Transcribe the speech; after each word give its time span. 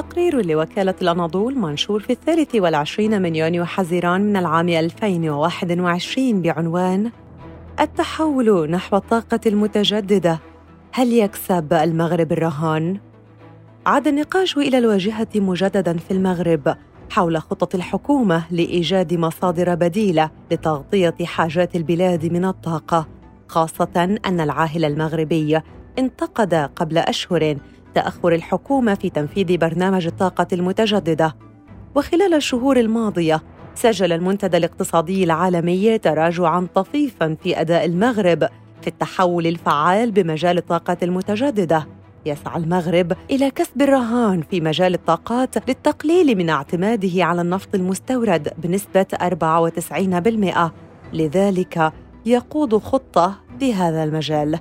تقرير 0.00 0.46
لوكالة 0.46 0.94
الأناضول 1.02 1.58
منشور 1.58 2.00
في 2.00 2.12
الثالث 2.12 2.54
والعشرين 2.54 3.22
من 3.22 3.36
يونيو 3.36 3.64
حزيران 3.64 4.20
من 4.20 4.36
العام 4.36 4.68
2021 4.68 6.42
بعنوان 6.42 7.10
التحول 7.80 8.70
نحو 8.70 8.96
الطاقة 8.96 9.40
المتجددة 9.46 10.38
هل 10.92 11.12
يكسب 11.12 11.72
المغرب 11.72 12.32
الرهان؟ 12.32 13.00
عاد 13.86 14.08
النقاش 14.08 14.56
إلى 14.56 14.78
الواجهة 14.78 15.28
مجددا 15.34 15.96
في 15.96 16.10
المغرب 16.10 16.76
حول 17.10 17.38
خطط 17.38 17.74
الحكومة 17.74 18.44
لإيجاد 18.50 19.14
مصادر 19.14 19.74
بديلة 19.74 20.30
لتغطية 20.50 21.14
حاجات 21.24 21.76
البلاد 21.76 22.32
من 22.32 22.44
الطاقة 22.44 23.06
خاصة 23.48 24.18
أن 24.26 24.40
العاهل 24.40 24.84
المغربي 24.84 25.60
انتقد 25.98 26.54
قبل 26.54 26.98
أشهر 26.98 27.56
تأخر 27.94 28.32
الحكومة 28.32 28.94
في 28.94 29.10
تنفيذ 29.10 29.56
برنامج 29.56 30.06
الطاقة 30.06 30.46
المتجددة. 30.52 31.36
وخلال 31.94 32.34
الشهور 32.34 32.80
الماضية 32.80 33.42
سجل 33.74 34.12
المنتدى 34.12 34.56
الاقتصادي 34.56 35.24
العالمي 35.24 35.98
تراجعا 35.98 36.66
طفيفا 36.74 37.36
في 37.42 37.60
أداء 37.60 37.84
المغرب 37.84 38.48
في 38.82 38.86
التحول 38.86 39.46
الفعال 39.46 40.12
بمجال 40.12 40.58
الطاقة 40.58 40.96
المتجددة. 41.02 41.86
يسعى 42.26 42.60
المغرب 42.60 43.12
إلى 43.30 43.50
كسب 43.50 43.82
الرهان 43.82 44.42
في 44.42 44.60
مجال 44.60 44.94
الطاقات 44.94 45.68
للتقليل 45.68 46.38
من 46.38 46.50
اعتماده 46.50 47.24
على 47.24 47.40
النفط 47.40 47.74
المستورد 47.74 48.52
بنسبة 48.58 49.06
94% 49.12 50.70
لذلك 51.12 51.92
يقود 52.26 52.76
خطة 52.76 53.34
في 53.58 53.74
هذا 53.74 54.04
المجال. 54.04 54.58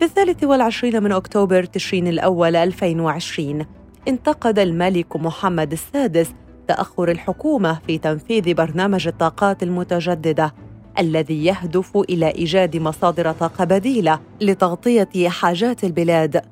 في 0.00 0.06
الثالث 0.06 0.44
والعشرين 0.44 1.02
من 1.02 1.12
أكتوبر 1.12 1.64
تشرين 1.64 2.06
الأول 2.06 2.56
2020 2.56 3.66
انتقد 4.08 4.58
الملك 4.58 5.16
محمد 5.16 5.72
السادس 5.72 6.32
تأخر 6.68 7.10
الحكومة 7.10 7.80
في 7.86 7.98
تنفيذ 7.98 8.54
برنامج 8.54 9.06
الطاقات 9.06 9.62
المتجددة 9.62 10.54
الذي 10.98 11.44
يهدف 11.44 11.96
إلى 11.96 12.30
إيجاد 12.30 12.76
مصادر 12.76 13.32
طاقة 13.32 13.64
بديلة 13.64 14.20
لتغطية 14.40 15.28
حاجات 15.28 15.84
البلاد. 15.84 16.42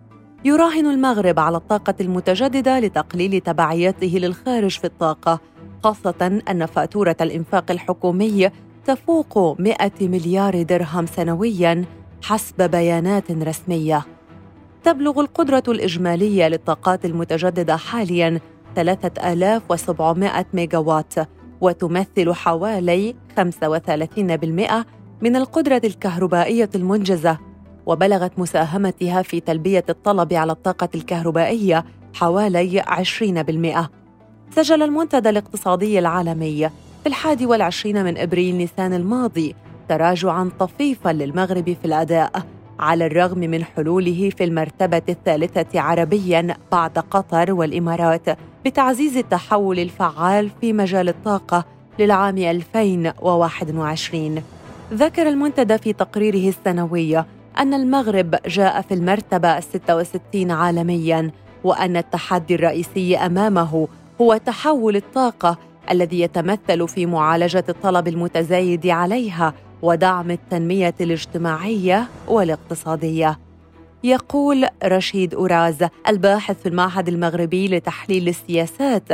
يراهن 0.45 0.87
المغرب 0.87 1.39
على 1.39 1.57
الطاقة 1.57 1.95
المتجددة 2.01 2.81
لتقليل 2.81 3.41
تبعياته 3.41 4.19
للخارج 4.19 4.79
في 4.79 4.85
الطاقة 4.85 5.41
خاصة 5.85 6.41
أن 6.51 6.67
فاتورة 6.67 7.17
الإنفاق 7.21 7.71
الحكومي 7.71 8.51
تفوق 8.85 9.61
100 9.61 9.91
مليار 10.01 10.63
درهم 10.63 11.07
سنوياً. 11.07 11.98
حسب 12.23 12.71
بيانات 12.71 13.31
رسمية. 13.31 14.07
تبلغ 14.85 15.21
القدرة 15.21 15.63
الإجمالية 15.69 16.49
للطاقات 16.49 17.05
المتجددة 17.05 17.77
حاليا 17.77 18.41
3700 18.77 20.47
ميجاوات 20.53 21.15
وتمثل 21.61 22.33
حوالي 22.33 23.15
35% 23.37 24.85
من 25.21 25.37
القدرة 25.37 25.83
الكهربائية 25.85 26.71
المنجزة. 26.75 27.39
وبلغت 27.87 28.39
مساهمتها 28.39 29.23
في 29.23 29.41
تلبية 29.41 29.85
الطلب 29.89 30.33
على 30.33 30.53
الطاقة 30.53 30.89
الكهربائية 30.95 31.85
حوالي 32.15 32.81
20% 32.81 33.89
سجل 34.51 34.83
المنتدى 34.83 35.29
الاقتصادي 35.29 35.99
العالمي 35.99 36.69
في 37.03 37.07
الحادي 37.07 37.47
والعشرين 37.47 38.05
من 38.05 38.19
إبريل 38.19 38.57
نيسان 38.57 38.93
الماضي 38.93 39.55
تراجعا 39.89 40.51
طفيفا 40.59 41.09
للمغرب 41.09 41.65
في 41.65 41.85
الأداء 41.85 42.43
على 42.79 43.07
الرغم 43.07 43.39
من 43.39 43.65
حلوله 43.65 44.31
في 44.37 44.45
المرتبة 44.45 45.03
الثالثة 45.09 45.81
عربيا 45.81 46.57
بعد 46.73 46.99
قطر 46.99 47.53
والإمارات 47.53 48.39
بتعزيز 48.65 49.17
التحول 49.17 49.79
الفعال 49.79 50.51
في 50.61 50.73
مجال 50.73 51.09
الطاقة 51.09 51.65
للعام 51.99 52.39
2021 52.39 54.43
ذكر 54.93 55.29
المنتدى 55.29 55.79
في 55.79 55.93
تقريره 55.93 56.49
السنوي 56.49 57.19
أن 57.59 57.75
المغرب 57.75 58.35
جاء 58.47 58.83
في 58.83 58.95
المرتبة 58.95 59.61
66 59.61 60.51
عالمياً 60.51 61.31
وأن 61.65 61.97
التحدي 61.97 62.55
الرئيسي 62.55 63.17
أمامه 63.17 63.89
هو 64.21 64.37
تحول 64.37 64.97
الطاقة 64.97 65.59
الذي 65.91 66.21
يتمثل 66.21 66.89
في 66.89 67.07
معالجة 67.07 67.65
الطلب 67.69 68.09
المتزايد 68.09 68.87
عليها 68.87 69.55
ودعم 69.83 70.31
التنمية 70.31 70.95
الاجتماعية 71.01 72.09
والاقتصادية. 72.29 73.39
يقول 74.05 74.67
رشيد 74.85 75.35
أوراز 75.35 75.87
الباحث 76.09 76.63
في 76.63 76.69
المعهد 76.69 77.09
المغربي 77.09 77.69
لتحليل 77.69 78.29
السياسات 78.29 79.09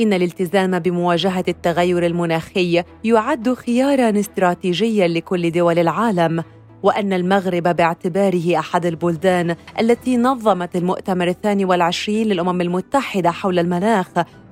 إن 0.00 0.12
الالتزام 0.12 0.78
بمواجهة 0.78 1.44
التغير 1.48 2.06
المناخي 2.06 2.82
يعد 3.04 3.54
خيارا 3.54 4.20
استراتيجيا 4.20 5.08
لكل 5.08 5.50
دول 5.50 5.78
العالم 5.78 6.44
وأن 6.82 7.12
المغرب 7.12 7.62
باعتباره 7.62 8.58
أحد 8.58 8.86
البلدان 8.86 9.56
التي 9.80 10.16
نظمت 10.16 10.76
المؤتمر 10.76 11.28
الثاني 11.28 11.64
والعشرين 11.64 12.26
للأمم 12.26 12.60
المتحدة 12.60 13.30
حول 13.30 13.58
المناخ 13.58 14.08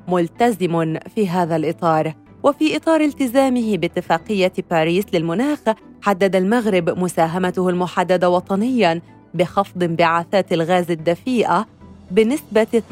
ملتزم 0.09 0.99
في 1.15 1.29
هذا 1.29 1.57
الإطار. 1.57 2.26
وفي 2.47 2.77
إطار 2.77 3.01
التزامه 3.01 3.77
باتفاقية 3.77 4.53
باريس 4.71 5.05
للمناخ 5.13 5.59
حدد 6.03 6.37
المغرب 6.37 6.99
مساهمته 6.99 7.69
المحددة 7.69 8.31
وطنياً 8.31 9.01
بخفض 9.35 9.83
انبعاثات 9.83 10.53
الغاز 10.53 10.91
الدفيئة 10.91 11.67
بنسبة 12.11 12.83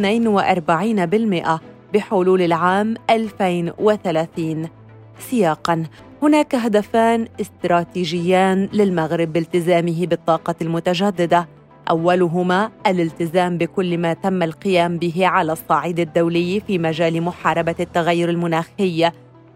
42% 1.59 1.61
بحلول 1.95 2.43
العام 2.43 2.95
2030 3.11 4.69
سياقا 5.19 5.85
هناك 6.23 6.55
هدفان 6.55 7.29
استراتيجيان 7.41 8.69
للمغرب 8.73 9.33
بالتزامه 9.33 10.07
بالطاقة 10.07 10.55
المتجددة. 10.63 11.49
أولهما 11.91 12.71
الالتزام 12.87 13.59
بكل 13.59 13.99
ما 13.99 14.13
تم 14.13 14.43
القيام 14.43 14.99
به 14.99 15.27
على 15.27 15.53
الصعيد 15.53 16.01
الدولي 16.01 16.63
في 16.67 16.79
مجال 16.79 17.23
محاربة 17.23 17.75
التغير 17.81 18.31
المناخي. 18.31 19.11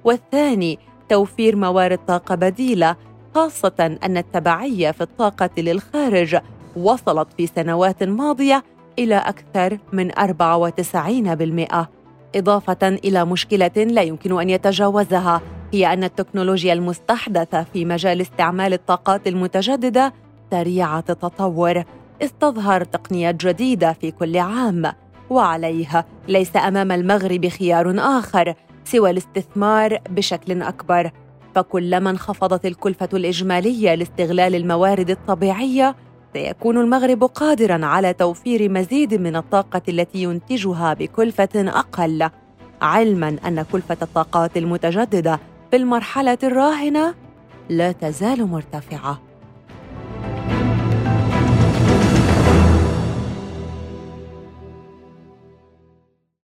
والثاني 0.05 0.79
توفير 1.09 1.57
موارد 1.57 1.99
طاقة 2.07 2.35
بديلة 2.35 2.97
خاصة 3.35 3.99
أن 4.05 4.17
التبعية 4.17 4.91
في 4.91 5.01
الطاقة 5.01 5.51
للخارج 5.59 6.37
وصلت 6.77 7.29
في 7.37 7.47
سنوات 7.47 8.03
ماضية 8.03 8.65
إلى 8.99 9.17
أكثر 9.17 9.79
من 9.93 10.13
94% 10.13 11.87
إضافة 12.37 12.89
إلى 12.89 13.25
مشكلة 13.25 13.71
لا 13.77 14.03
يمكن 14.03 14.41
أن 14.41 14.51
يتجاوزها 14.51 15.41
هي 15.73 15.93
أن 15.93 16.05
التكنولوجيا 16.05 16.73
المستحدثة 16.73 17.63
في 17.63 17.85
مجال 17.85 18.21
استعمال 18.21 18.73
الطاقات 18.73 19.27
المتجددة 19.27 20.13
سريعة 20.51 21.05
التطور. 21.11 21.85
استظهر 22.23 22.85
تقنيات 22.85 23.35
جديدة 23.35 23.93
في 23.93 24.11
كل 24.11 24.39
عام 24.39 24.93
وعليها 25.31 26.05
ليس 26.29 26.57
أمام 26.57 26.93
المغرب 26.93 27.49
خيار 27.49 27.95
آخر. 27.99 28.55
سوى 28.93 29.11
الاستثمار 29.11 29.99
بشكل 30.11 30.63
أكبر 30.63 31.11
فكلما 31.55 32.11
انخفضت 32.11 32.67
الكلفة 32.67 33.09
الإجمالية 33.15 33.95
لاستغلال 33.95 34.55
الموارد 34.55 35.11
الطبيعية 35.11 35.97
سيكون 36.33 36.79
المغرب 36.79 37.25
قادرا 37.25 37.87
على 37.87 38.13
توفير 38.13 38.71
مزيد 38.71 39.15
من 39.15 39.37
الطاقة 39.37 39.83
التي 39.89 40.23
ينتجها 40.23 40.95
بكلفة 40.95 41.49
أقل. 41.55 42.31
علما 42.83 43.37
أن 43.47 43.63
كلفة 43.63 43.97
الطاقات 44.03 44.57
المتجددة 44.57 45.41
في 45.71 45.77
المرحلة 45.77 46.39
الراهنة 46.43 47.15
لا 47.69 47.93
تزال 47.93 48.47
مرتفعة. 48.47 49.28